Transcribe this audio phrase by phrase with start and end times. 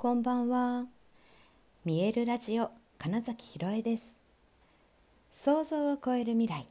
[0.00, 0.86] こんばんは。
[1.84, 4.14] 見えるラジオ金崎ひろえです。
[5.30, 6.66] 想像を超える未来。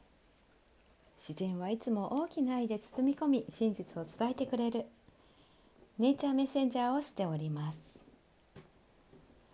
[1.16, 4.86] 自然はいつも大きな愛で包み込み、真実を伝えてくれる。
[5.96, 8.04] ネイチャーメッセンジャーをしております。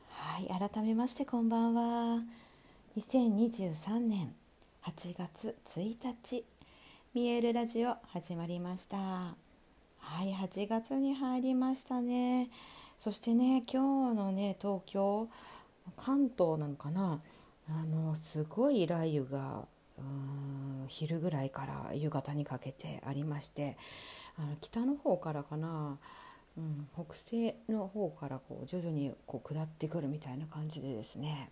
[0.09, 2.23] はい、改めましてこんばんは。
[2.97, 4.35] 2023年
[4.85, 6.47] 8月1日、
[7.13, 8.97] 見えるラジオ始まりました。
[8.97, 9.35] は
[10.23, 12.49] い、8月に入りましたね。
[12.99, 15.29] そしてね、今日のね、東京、
[15.97, 17.21] 関東なのかな、
[17.69, 19.67] あのすごい雷雨が
[20.89, 23.77] 昼ぐらいから夕方にかけてありまして
[24.39, 25.99] あの北の方からかな、
[26.57, 31.51] うん、北西の方からこう徐々にこう下ってくるみたいな感じでですね。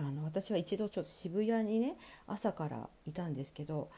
[0.00, 1.96] あの私は一度ちょっと渋谷にね
[2.28, 3.90] 朝からいたんですけど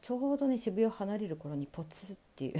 [0.00, 2.54] ちょうどね渋谷を離れる頃にポツっていう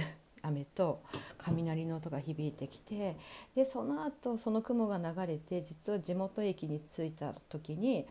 [0.45, 1.01] 雨と
[1.37, 3.17] 雷の音が響いてきて
[3.55, 8.05] でその後その雲が流れて実は地元駅に着いた時に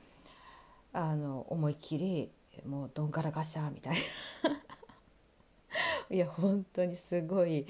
[0.93, 2.31] あの思いっきり
[2.67, 4.01] もうどんからがしゃみたいな。
[6.11, 7.67] いや本当にすごい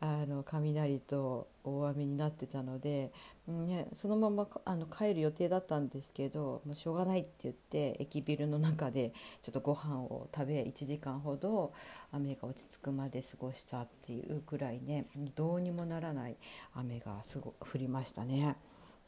[0.00, 3.12] あの雷と大雨になってたので、
[3.48, 11.72] ね、そのままあの帰る予定だったんですけどもうしょうがないって言って駅ビルの中でちょっとご飯を食べ1時間ほど
[12.12, 16.36] 雨が落ち着くまで過ごしたっていうくらいねどうにもならない
[16.74, 18.56] 雨がすご降りましたね。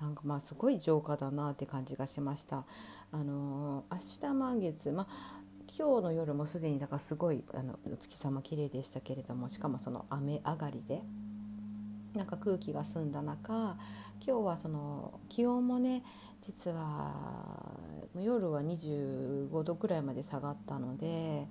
[0.00, 2.64] なんかまあすごい浄化だなって感じがしました。
[3.12, 5.39] あのー、明日満月、まあ
[5.80, 11.02] 今日の夜もすでにだからすごいあのお月様綺麗でしたけれどもしかもその雨上がりで
[12.14, 13.78] なんか空気が澄んだ中
[14.20, 16.02] 今日はその気温もね
[16.42, 17.14] 実は
[18.14, 21.48] 夜は25度くらいまで下がったので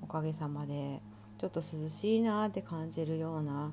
[0.00, 1.02] おかげさまで
[1.38, 3.72] ちょっと涼しいなって感じるような、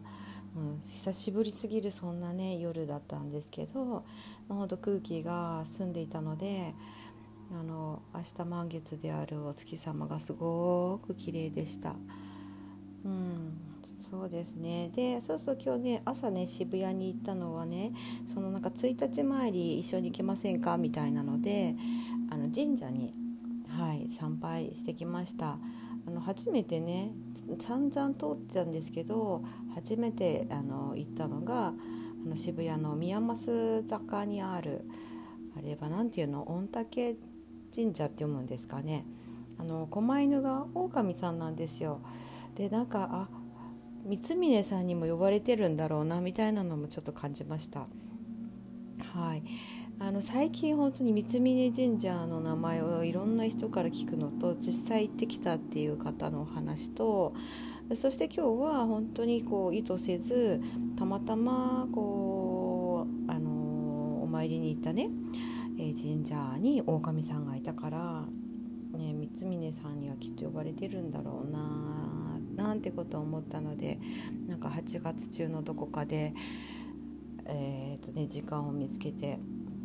[0.55, 4.03] うん、久しぶりすぎるそんなね夜だったんですけど、ま
[4.49, 6.73] あ、ほんと空気が澄んでいたので
[7.51, 11.95] あの明日満月であるお月様がすごく綺麗でした。
[13.03, 13.57] うん
[13.97, 14.91] そうですね。
[14.95, 17.91] でそうそう今日ね朝ね渋谷に行ったのはね
[18.25, 20.77] そのなんか1日参り一緒に行きませんか？
[20.77, 21.75] みたいなので
[22.29, 23.13] あの神社に、
[23.67, 25.57] はい、参拝してきました。
[26.07, 27.11] あの初めてね
[27.59, 29.43] 散々通ってたんですけど
[29.75, 31.73] 初めてあの行ったのがあ
[32.27, 34.85] の渋谷の宮益坂にある
[35.57, 36.43] あれは何ていうの？
[36.45, 37.17] 御嶽
[37.73, 39.05] 神社って読むんですかね。
[39.57, 41.99] あの狛犬が狼さんなんですよ。
[42.55, 43.27] でなんかあ
[44.05, 47.87] 三峯さんにも呼ばれてるんだろうなみたいなのもちょっと感じました。
[49.13, 49.43] はい。
[50.01, 57.33] あの最近本当に三峯神社の名前をいろんな人から聞くのと実際行ってきたっていう方のお話と
[57.95, 60.61] そして今日は本当にこう意図せず
[60.97, 65.09] たまたまこうあのお参りに行ったね
[65.81, 68.25] え神社に狼さんがいたから、
[68.97, 73.97] ね、三峯さんにはきっと呼ばれてるんだろうななんてことを思ったので
[74.45, 76.33] なんか8月中のどこかで、
[77.45, 79.39] えーとね、時間を見つけて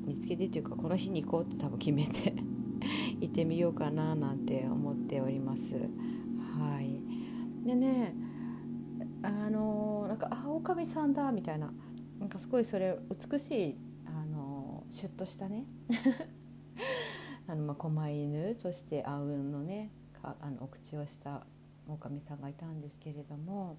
[0.05, 2.35] 見つけてというかこの日に行こうって多分決めて
[3.23, 5.77] 行ってみようかななんて思っております。
[5.77, 7.01] はい、
[7.65, 8.15] でね
[9.23, 11.73] あのなんか「あ狼さんだ」みたいな
[12.19, 12.99] なんかすごいそれ
[13.31, 13.77] 美しい
[14.95, 15.65] シュッとしたね
[17.49, 19.91] あのまあ狛犬としてあうんのね
[20.23, 21.45] かあのお口をした
[21.89, 23.77] 狼さんがいたんですけれども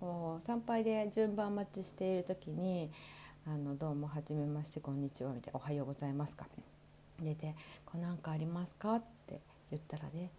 [0.00, 2.90] こう参拝で順番待ちしている時に
[3.46, 6.48] 「あのどうもはじめましてこんにちは」みたいな「おはようございますか」
[7.22, 7.54] 出て
[7.86, 9.40] 「こなんかありますか?」って
[9.70, 10.32] 言ったらね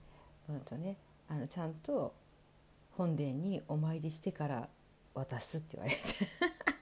[0.49, 0.97] うんとね
[1.29, 2.13] あのちゃんと
[2.97, 4.67] 本殿にお参りしてから
[5.13, 6.01] 渡すって言われて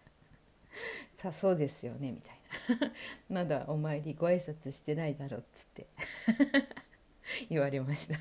[1.15, 2.44] さあそうですよねみたいな。
[3.29, 5.87] まだお参りご挨拶してないだろうっつって。
[7.49, 8.15] 言われました。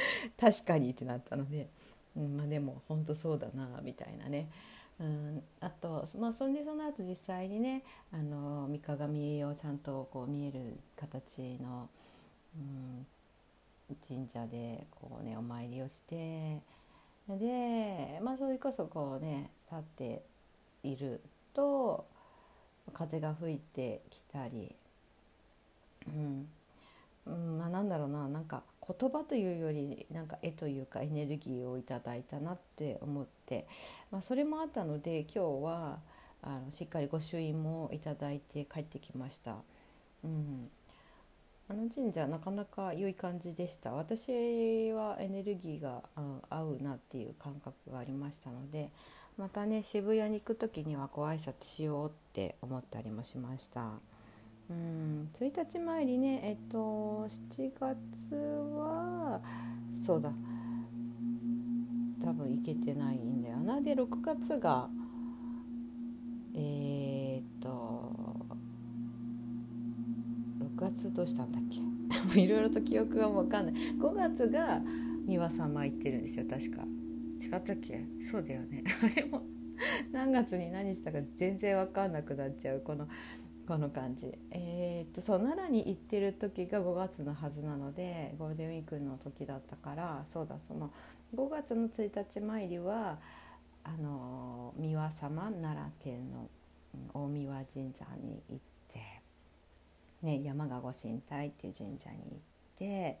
[0.38, 1.68] 確かにってなったので、
[2.16, 4.50] うん、まあでも本当そうだなみたいなね、
[4.98, 7.82] うん、あと、まあ、そんでその後実際にね
[8.12, 11.88] あの三鏡をちゃんとこう見える形の、
[12.56, 13.06] うん、
[14.06, 16.60] 神社でこうねお参りをして
[17.28, 20.22] でまあそれこそこうね立って
[20.82, 21.20] いる
[21.54, 22.06] と
[22.92, 24.74] 風が吹いてきたり、
[26.08, 26.48] うん。
[27.26, 28.28] うんまあ、なんだろうな。
[28.28, 33.66] なんか言葉というよりなんか絵というかエネルギーをいただいたなって思って、
[34.12, 35.98] まあ、それもあったので今日は
[36.42, 39.56] あのしっかり御朱印もいただいて帰ってきました。
[40.24, 40.70] うん。
[41.68, 43.92] あの神社なかなか良い感じでした。
[43.92, 46.02] 私はエネルギーが
[46.48, 48.90] 合うなっていう感覚がありましたので。
[49.36, 53.90] またね渋谷に行く時にはご挨拶しようって思ったりもしました。
[54.68, 59.40] うん1日前にねえっと7月は
[60.04, 60.32] そうだ。
[62.24, 63.80] 多分行けてないんだよな。
[63.80, 64.88] で6月が
[66.54, 68.10] えー、っと
[70.78, 71.62] 6月どうしたんだっ
[72.32, 72.40] け？
[72.40, 73.74] いろいろと記憶が分かんない。
[73.74, 74.80] 5月が
[75.26, 76.82] 三輪様行ってるんですよ確か。
[77.46, 78.04] 違ったっけ？
[78.30, 78.84] そうだよね。
[79.02, 79.42] あれも。
[80.10, 82.80] 何月に何したか全然分かんなくなっちゃう。
[82.80, 83.08] この
[83.66, 84.32] この感じ。
[84.50, 90.92] えー、っとそう奈良に行ってる時が5月のはずなのでゴールデンウィークの時だったからそうだその
[91.34, 93.18] 5月の1日参りは
[93.82, 96.48] あの三輪様奈良県の
[97.12, 98.58] 大三輪神社に行っ
[98.92, 99.22] て、
[100.22, 102.38] ね、山賀御神体っていう神社に行っ
[102.78, 103.18] て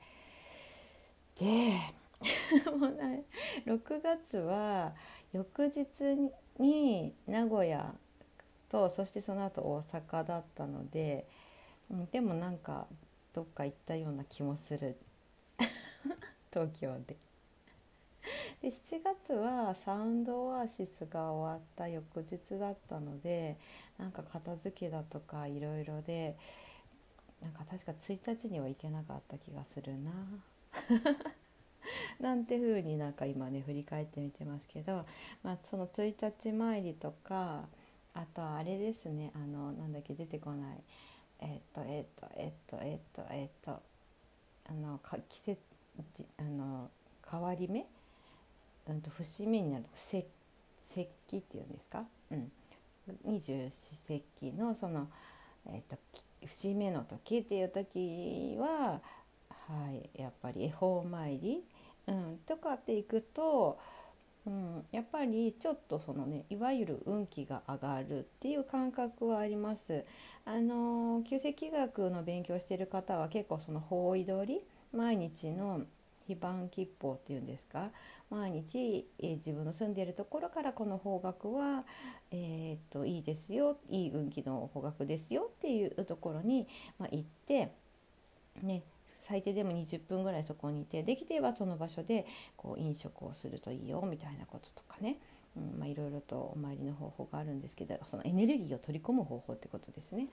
[1.38, 1.72] で
[2.78, 3.24] もう、ね、
[3.64, 4.94] 6月は
[5.32, 5.84] 翌日
[6.58, 7.94] に名古屋
[8.68, 11.26] とそしてその後大阪だったので、
[12.10, 12.86] でもなんか
[13.32, 14.96] どっか行ったような気もする
[16.52, 17.16] 東京で。
[18.60, 23.56] で7月はサウンドオアシスが終わった翌日だったので
[23.98, 26.36] なんか片付けだとかいろいろで
[27.40, 30.10] なんか確か1日には行けなかった気がするな。
[32.20, 35.04] なんて風になんか今ね振り返ってみてますけど、
[35.42, 37.68] まあ、その1日参りとか
[38.14, 40.82] あとはあれですねあのなんだっけ出てこない。
[41.38, 43.82] えっとえっとえっとえっとえっと
[44.64, 45.60] あのか季節
[46.38, 46.90] あの
[47.30, 47.86] 変わり目？
[48.88, 50.26] うんと節目になる節
[50.86, 52.04] 節気っていうんですか、
[53.24, 55.08] 二十四節気のその、
[55.66, 55.98] えーと、
[56.44, 59.00] 節目の時っていう時は、
[59.48, 61.64] はい、やっぱり恵方参り、
[62.06, 63.78] うん、とかっていくと、
[64.46, 70.04] うん、やっぱりちょっとそのねいわゆる運気が上がるっていう感覚はあります。
[70.44, 74.60] あの旧石器学の勉強してる方は結構その方位取り
[74.92, 75.82] 毎日の
[76.26, 77.90] 非番吉報っていうんですか
[78.30, 81.84] 毎日、え、自分の住んでいるところからこの方角は、
[82.32, 86.66] えー、っといいですよいい運気の方角ですよっていうところに、
[86.98, 87.70] まあ、行って
[88.62, 88.82] ね
[89.26, 92.26] 最低でも20分ぐらいそこにいてできればその場所で
[92.56, 95.18] こう飲食をするといいよみたいなこととかね
[95.56, 100.28] うんまあ、いろいろとお参りの方法があるんですけどそのエネルギーを取り込む方法ってことですね。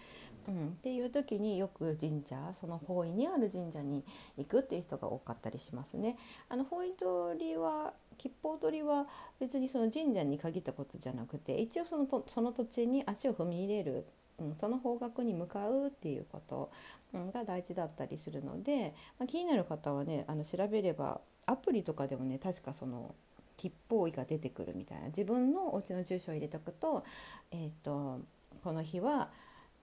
[0.48, 4.04] うん、っていう時によく神社その方位にある神社に
[4.38, 6.18] 行くっていう人が多かったりしますね。
[6.50, 9.08] あの方位取りは吉報取りは
[9.40, 14.06] 別にその神社に限ったことじゃなくて一応そのとその土地に足を踏み入れる、
[14.40, 16.72] うん、その方角に向かうっていうこと、
[17.14, 23.14] うん、が大事だったりするので、まあ、気になる方はねあの調べればアプリとかでもね確かその
[23.58, 27.04] 吉報位が出てくるみたいな自分のお家の住所を入れとくと,、
[27.52, 28.20] えーと、
[28.64, 29.30] この日は、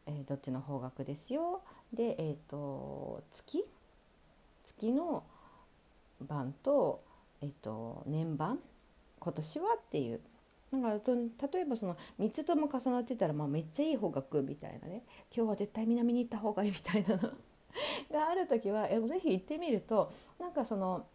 [0.06, 1.62] えー、どっちの方角ですよ
[1.92, 3.64] で、えーと、月
[4.64, 5.24] 月の
[6.20, 7.02] 番と,、
[7.40, 8.58] えーと、年番
[9.18, 10.20] 今年はっていう
[10.72, 11.12] なんか
[11.52, 15.04] 例えばその3つとも重なってたら、まあ、めっちゃいい方角みたいなね。
[15.34, 17.30] 今日は絶対南に行った方がいいみたいなの
[18.12, 21.06] がある時はぜひ行ってみるとなんかその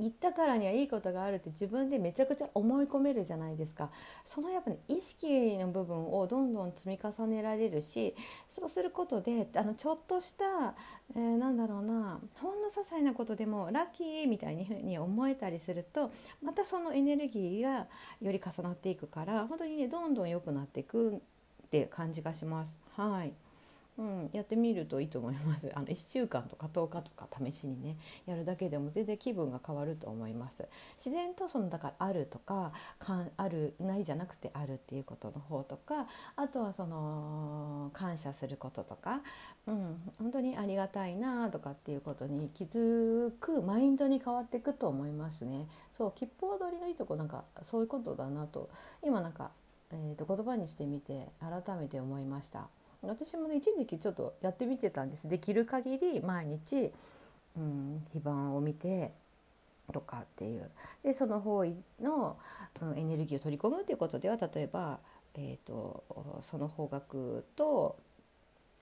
[0.00, 3.90] 言ったからにはいいことがあるって自分でめちゃくちゃ思い込めるじゃないですか
[4.24, 8.14] そのやっぱり、ね、意識の部分をどんどん積み重ねられるし
[8.48, 10.74] そうすることであのちょっとした、
[11.14, 16.10] えー、なんだろうなほんの些細なことでもラッキーみたいにふうに思えたりすると
[16.42, 17.86] またそのエネルギーが
[18.20, 21.20] より重なっていくから本当にねどんどん良くなっていくっ
[21.70, 22.74] て感じがします。
[22.96, 23.32] はい
[24.00, 25.70] うん、やってみるといいと思います。
[25.74, 30.66] あの1週間とか10日とか試しにねやるだけでも全然気分が変わると思います。
[30.96, 39.20] 自然とそのだからあるとかかあるないじゃなくてあるっていうことの方とかあとはその感謝することとか、
[39.66, 45.68] うん、本当にありがたいなとかっていうことに気づくマインドに変わっていくと思いますね。
[45.92, 48.70] そう吉報取りのいいとこなんかそういうことだなと
[49.04, 49.50] 今なんか、
[49.92, 52.68] えー、と言葉にしてみて改めて思いました。
[53.02, 55.28] 私もね一時期ちょっとやってみてたんです。
[55.28, 56.92] できる限り毎日、
[57.56, 59.12] うん、非番を見て
[59.92, 60.70] とかっていう。
[61.02, 62.36] でその方位の、
[62.80, 64.98] うん、エネルギーを取り込むっていうことでは例えば、
[65.34, 66.04] えーと、
[66.42, 67.98] その方角と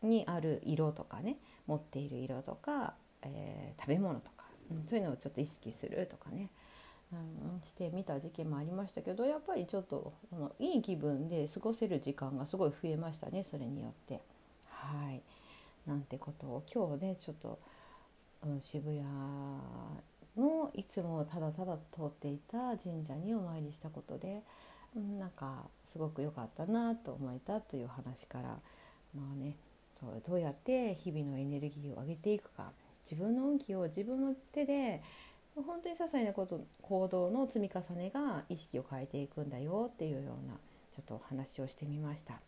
[0.03, 6.49] にある色とかね持っている色とか、えー、食べ物とか、うん、そういうのをちょっと意識するとかね。
[7.67, 10.13] してみた時期もありましたけどやっぱりちょっと
[10.59, 14.21] いい気分で過ごせる時間がすごい増えましたねそれによって。
[14.67, 15.23] はい
[15.87, 17.59] なんてことを今日ねちょっと、
[18.47, 19.03] うん、渋谷
[20.37, 24.43] のいつもただただ通っていた神社にお参りしたことで
[24.95, 28.59] うんなんかすごく良かったなと思えたという話から
[29.15, 29.57] まあね
[29.99, 32.71] そうどうやって日々のエネルギーを上げていくか
[33.11, 35.03] 自分の運気を自分の手で
[35.63, 40.55] 本当に些細なこと行動の積み重ねが意識を変えていくんだよっていうような
[40.93, 42.41] ちょっとお話をしてみました。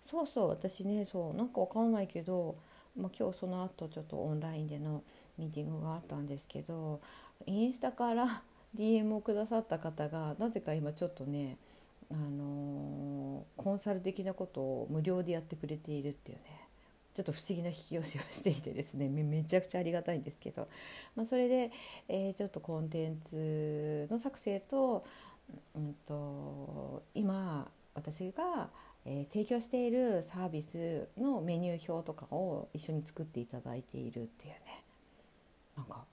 [0.00, 2.56] そうそう私ねそうなんかわかんないけど、
[2.96, 5.02] まあ、今日その後ちょっとオンラインでの
[5.36, 7.00] ミーティングがあったんですけど
[7.46, 8.42] インスタから
[8.76, 11.56] DM をくださった方がなぜか今ちょっとね
[12.10, 16.67] あのー、コンサル的なことを無料でやってくれているっていうね。
[17.14, 20.68] ちょっと不思議な引き寄せをしていてですね めちゃくちゃありがたいんですけど、
[21.16, 21.72] まあ、それで、
[22.08, 25.04] えー、ちょっとコンテンツの作成と,、
[25.74, 28.70] うんと、今私が、
[29.04, 34.84] えー、提供しているサービスのメニュー表とかを一緒に作っていただいているっていうね
[35.76, 36.04] なんか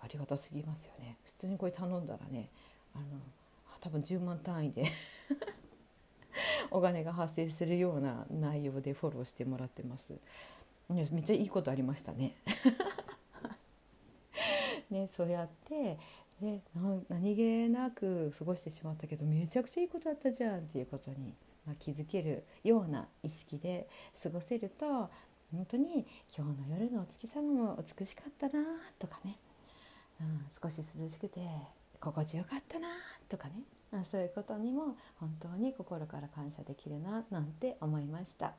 [0.00, 1.16] ありがたすぎますよね。
[1.24, 2.48] 普通にこれ頼んだらね
[2.94, 3.04] あの
[3.80, 4.84] 多分10万単位で
[6.70, 10.14] お金が発生するような内容でフォローしてもらってます。
[10.88, 12.36] めっちゃいいことありましたね。
[14.90, 15.98] ねそうやって
[16.40, 16.60] で
[17.08, 21.34] 何気なく過ごしてしまったけどめちゃくちゃいいことあったじゃんっていうことに、
[21.66, 23.88] まあ、気づけるような意識で
[24.22, 25.10] 過ごせると
[25.50, 26.06] 本当に
[26.36, 28.64] 今日の夜のお月様も美しかったな
[28.98, 29.38] とかね、
[30.20, 31.40] うん、少し涼しくて
[32.00, 32.88] 心地よかったな
[33.28, 33.75] とかね。
[33.96, 38.52] まあそういうことにも本当に心から感謝できるななんて思いました。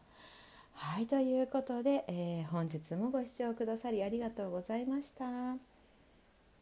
[0.74, 5.26] はいということで、えー、本日もご視聴くださりありがとうございました。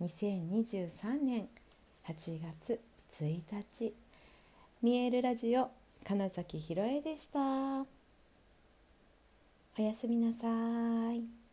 [0.02, 1.48] 2023年
[2.06, 2.82] 8月
[3.18, 3.94] 1日
[4.82, 5.70] 見えるラジオ
[6.04, 7.40] 金崎ひろえでした。
[9.78, 11.45] おやすみなさい。